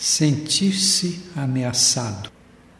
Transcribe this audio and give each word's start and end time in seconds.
Sentir-se 0.00 1.24
ameaçado. 1.34 2.30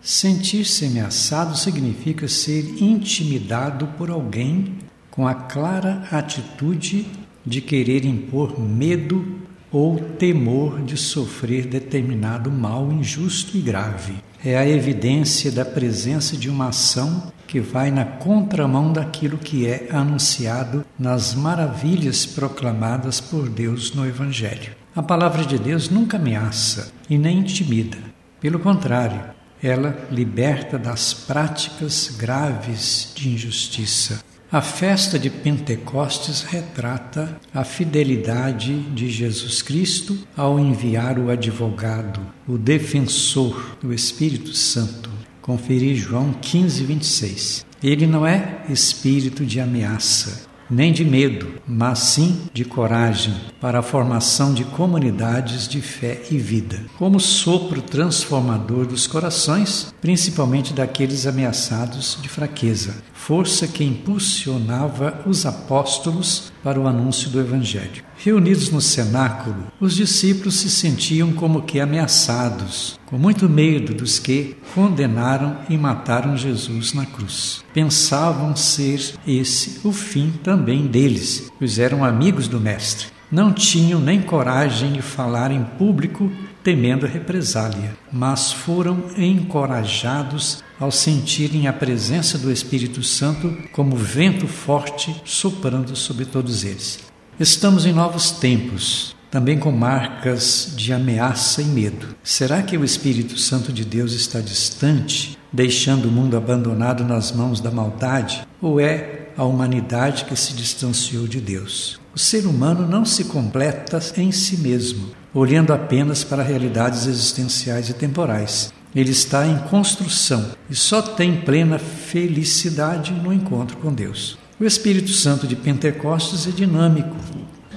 Sentir-se 0.00 0.84
ameaçado 0.84 1.58
significa 1.58 2.28
ser 2.28 2.80
intimidado 2.80 3.88
por 3.98 4.10
alguém 4.10 4.78
com 5.10 5.26
a 5.26 5.34
clara 5.34 6.06
atitude 6.12 7.08
de 7.44 7.60
querer 7.60 8.04
impor 8.04 8.60
medo 8.60 9.40
ou 9.72 9.98
temor 9.98 10.84
de 10.84 10.96
sofrer 10.96 11.66
determinado 11.66 12.48
mal 12.48 12.92
injusto 12.92 13.58
e 13.58 13.60
grave. 13.60 14.14
É 14.42 14.56
a 14.56 14.66
evidência 14.66 15.52
da 15.52 15.66
presença 15.66 16.34
de 16.34 16.48
uma 16.48 16.68
ação 16.68 17.30
que 17.46 17.60
vai 17.60 17.90
na 17.90 18.06
contramão 18.06 18.90
daquilo 18.90 19.36
que 19.36 19.66
é 19.66 19.88
anunciado 19.92 20.82
nas 20.98 21.34
maravilhas 21.34 22.24
proclamadas 22.24 23.20
por 23.20 23.50
Deus 23.50 23.92
no 23.94 24.06
Evangelho. 24.06 24.74
A 24.96 25.02
palavra 25.02 25.44
de 25.44 25.58
Deus 25.58 25.90
nunca 25.90 26.16
ameaça 26.16 26.90
e 27.08 27.18
nem 27.18 27.40
intimida. 27.40 27.98
Pelo 28.40 28.58
contrário, 28.58 29.22
ela 29.62 30.08
liberta 30.10 30.78
das 30.78 31.12
práticas 31.12 32.16
graves 32.18 33.12
de 33.14 33.28
injustiça. 33.28 34.24
A 34.52 34.60
festa 34.60 35.16
de 35.16 35.30
Pentecostes 35.30 36.42
retrata 36.42 37.38
a 37.54 37.62
fidelidade 37.62 38.80
de 38.90 39.08
Jesus 39.08 39.62
Cristo 39.62 40.18
ao 40.36 40.58
enviar 40.58 41.20
o 41.20 41.30
advogado, 41.30 42.20
o 42.48 42.58
defensor, 42.58 43.76
o 43.80 43.92
Espírito 43.92 44.52
Santo. 44.52 45.08
Conferir 45.40 45.94
João 45.94 46.32
15, 46.32 46.82
26. 46.82 47.66
Ele 47.80 48.08
não 48.08 48.26
é 48.26 48.64
espírito 48.68 49.46
de 49.46 49.60
ameaça, 49.60 50.48
nem 50.70 50.92
de 50.92 51.04
medo, 51.04 51.48
mas 51.66 51.98
sim 51.98 52.42
de 52.52 52.64
coragem 52.64 53.34
para 53.60 53.80
a 53.80 53.82
formação 53.82 54.54
de 54.54 54.64
comunidades 54.64 55.66
de 55.66 55.80
fé 55.80 56.22
e 56.30 56.38
vida, 56.38 56.80
como 56.96 57.18
sopro 57.18 57.82
transformador 57.82 58.86
dos 58.86 59.06
corações, 59.06 59.92
principalmente 60.00 60.72
daqueles 60.72 61.26
ameaçados 61.26 62.18
de 62.22 62.28
fraqueza, 62.28 62.94
força 63.12 63.66
que 63.66 63.84
impulsionava 63.84 65.22
os 65.26 65.44
apóstolos 65.44 66.52
para 66.62 66.80
o 66.80 66.86
anúncio 66.86 67.30
do 67.30 67.40
Evangelho. 67.40 68.04
Reunidos 68.16 68.70
no 68.70 68.80
cenáculo, 68.80 69.66
os 69.80 69.94
discípulos 69.94 70.54
se 70.56 70.70
sentiam 70.70 71.32
como 71.32 71.62
que 71.62 71.80
ameaçados, 71.80 72.98
com 73.06 73.18
muito 73.18 73.48
medo 73.48 73.94
dos 73.94 74.18
que 74.18 74.56
condenaram 74.74 75.58
e 75.68 75.76
mataram 75.76 76.36
Jesus 76.36 76.92
na 76.92 77.06
cruz. 77.06 77.64
Pensavam 77.72 78.54
ser 78.54 79.14
esse 79.26 79.80
o 79.86 79.92
fim 79.92 80.32
também 80.42 80.86
deles, 80.86 81.50
pois 81.58 81.78
eram 81.78 82.04
amigos 82.04 82.46
do 82.46 82.60
Mestre. 82.60 83.19
Não 83.30 83.52
tinham 83.52 84.00
nem 84.00 84.20
coragem 84.20 84.92
de 84.92 85.02
falar 85.02 85.52
em 85.52 85.62
público, 85.62 86.32
temendo 86.64 87.06
represália, 87.06 87.96
mas 88.12 88.52
foram 88.52 89.04
encorajados 89.16 90.64
ao 90.80 90.90
sentirem 90.90 91.68
a 91.68 91.72
presença 91.72 92.36
do 92.36 92.50
Espírito 92.50 93.04
Santo 93.04 93.56
como 93.70 93.94
vento 93.94 94.48
forte 94.48 95.14
soprando 95.24 95.94
sobre 95.94 96.24
todos 96.24 96.64
eles. 96.64 96.98
Estamos 97.38 97.86
em 97.86 97.92
novos 97.92 98.32
tempos, 98.32 99.14
também 99.30 99.58
com 99.58 99.70
marcas 99.70 100.72
de 100.76 100.92
ameaça 100.92 101.62
e 101.62 101.66
medo. 101.66 102.08
Será 102.22 102.62
que 102.62 102.76
o 102.76 102.84
Espírito 102.84 103.38
Santo 103.38 103.72
de 103.72 103.84
Deus 103.84 104.12
está 104.12 104.40
distante, 104.40 105.38
deixando 105.52 106.06
o 106.06 106.10
mundo 106.10 106.36
abandonado 106.36 107.04
nas 107.04 107.30
mãos 107.30 107.60
da 107.60 107.70
maldade? 107.70 108.46
Ou 108.60 108.80
é 108.80 109.28
a 109.36 109.44
humanidade 109.44 110.24
que 110.24 110.34
se 110.34 110.52
distanciou 110.54 111.26
de 111.26 111.40
Deus? 111.40 112.00
O 112.14 112.18
ser 112.18 112.44
humano 112.44 112.88
não 112.88 113.04
se 113.04 113.24
completa 113.24 114.02
em 114.16 114.32
si 114.32 114.58
mesmo, 114.58 115.10
olhando 115.32 115.72
apenas 115.72 116.24
para 116.24 116.42
realidades 116.42 117.06
existenciais 117.06 117.88
e 117.88 117.94
temporais. 117.94 118.72
Ele 118.92 119.12
está 119.12 119.46
em 119.46 119.56
construção 119.68 120.50
e 120.68 120.74
só 120.74 121.00
tem 121.00 121.36
plena 121.42 121.78
felicidade 121.78 123.12
no 123.12 123.32
encontro 123.32 123.76
com 123.76 123.92
Deus. 123.92 124.36
O 124.58 124.64
Espírito 124.64 125.10
Santo 125.10 125.46
de 125.46 125.54
Pentecostes 125.54 126.48
é 126.48 126.50
dinâmico, 126.50 127.16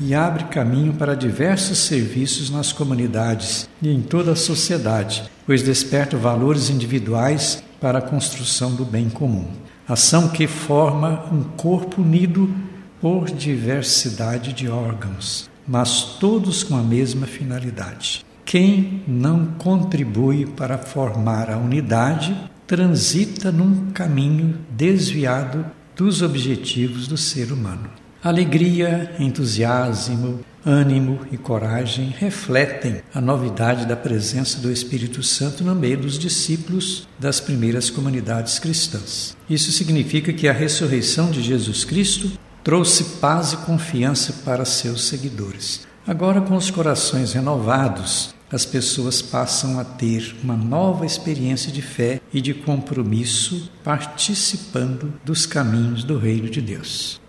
e 0.00 0.14
abre 0.14 0.44
caminho 0.44 0.94
para 0.94 1.14
diversos 1.14 1.78
serviços 1.78 2.50
nas 2.50 2.72
comunidades 2.72 3.68
e 3.80 3.88
em 3.88 4.00
toda 4.00 4.32
a 4.32 4.36
sociedade, 4.36 5.24
pois 5.46 5.62
desperta 5.62 6.16
valores 6.16 6.70
individuais 6.70 7.62
para 7.80 7.98
a 7.98 8.02
construção 8.02 8.74
do 8.74 8.84
bem 8.84 9.08
comum. 9.08 9.48
Ação 9.86 10.28
que 10.28 10.46
forma 10.46 11.24
um 11.30 11.42
corpo 11.42 12.00
unido 12.00 12.48
por 13.00 13.26
diversidade 13.26 14.52
de 14.52 14.68
órgãos, 14.68 15.50
mas 15.66 16.16
todos 16.18 16.62
com 16.62 16.76
a 16.76 16.82
mesma 16.82 17.26
finalidade. 17.26 18.24
Quem 18.44 19.02
não 19.06 19.46
contribui 19.58 20.46
para 20.46 20.78
formar 20.78 21.50
a 21.50 21.58
unidade 21.58 22.34
transita 22.66 23.52
num 23.52 23.90
caminho 23.92 24.58
desviado 24.70 25.66
dos 25.96 26.22
objetivos 26.22 27.06
do 27.06 27.16
ser 27.16 27.52
humano. 27.52 27.90
Alegria, 28.24 29.14
entusiasmo, 29.18 30.40
ânimo 30.64 31.26
e 31.30 31.36
coragem 31.36 32.08
refletem 32.08 33.02
a 33.12 33.20
novidade 33.20 33.84
da 33.84 33.94
presença 33.94 34.60
do 34.60 34.72
Espírito 34.72 35.22
Santo 35.22 35.62
no 35.62 35.74
meio 35.74 35.98
dos 35.98 36.18
discípulos 36.18 37.06
das 37.18 37.38
primeiras 37.38 37.90
comunidades 37.90 38.58
cristãs. 38.58 39.36
Isso 39.48 39.70
significa 39.72 40.32
que 40.32 40.48
a 40.48 40.54
ressurreição 40.54 41.30
de 41.30 41.42
Jesus 41.42 41.84
Cristo 41.84 42.32
trouxe 42.62 43.18
paz 43.20 43.52
e 43.52 43.58
confiança 43.58 44.32
para 44.42 44.64
seus 44.64 45.04
seguidores. 45.04 45.86
Agora, 46.06 46.40
com 46.40 46.56
os 46.56 46.70
corações 46.70 47.34
renovados, 47.34 48.34
as 48.50 48.64
pessoas 48.64 49.20
passam 49.20 49.78
a 49.78 49.84
ter 49.84 50.34
uma 50.42 50.56
nova 50.56 51.04
experiência 51.04 51.70
de 51.70 51.82
fé 51.82 52.22
e 52.32 52.40
de 52.40 52.54
compromisso, 52.54 53.70
participando 53.84 55.12
dos 55.22 55.44
caminhos 55.44 56.04
do 56.04 56.16
Reino 56.16 56.48
de 56.48 56.62
Deus. 56.62 57.22